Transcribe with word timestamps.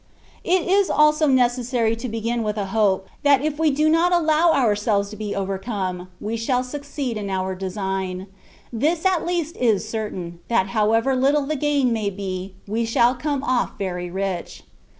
It 0.43 0.67
is 0.67 0.89
also 0.89 1.27
necessary 1.27 1.95
to 1.97 2.09
begin 2.09 2.41
with 2.41 2.57
a 2.57 2.65
hope, 2.73 3.07
that 3.21 3.43
if 3.43 3.59
we 3.59 3.69
do 3.69 3.87
not 3.87 4.11
allow 4.11 4.51
ourselves 4.51 5.11
to 5.11 5.15
be 5.15 5.35
overcome, 5.35 6.09
we 6.19 6.37
shall 6.37 6.63
succeed 6.63 7.17
in 7.17 7.29
our 7.29 7.53
design; 7.53 8.25
this 8.73 9.05
at 9.05 9.27
least 9.27 9.55
is 9.57 9.87
cer 9.87 10.09
tain, 10.09 10.39
that 10.47 10.69
however 10.69 11.15
little 11.15 11.45
the 11.45 11.55
gain 11.55 11.93
may 11.93 12.09
be, 12.09 12.55
we 12.67 12.83
shall 12.83 13.13
come 13.13 13.43
ofl^ 13.43 13.77
very 13.77 14.09
rich. 14.09 14.63